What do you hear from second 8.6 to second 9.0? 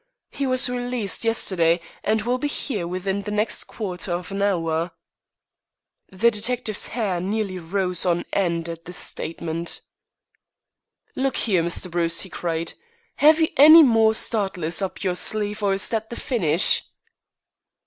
at this